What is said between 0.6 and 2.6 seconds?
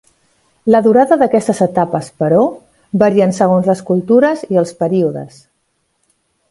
La durada d'aquestes etapes, però,